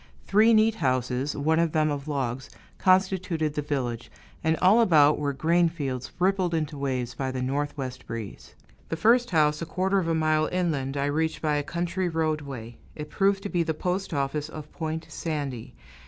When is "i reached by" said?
10.97-11.57